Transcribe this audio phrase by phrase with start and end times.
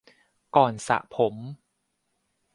[0.55, 1.35] ก่อนสระผม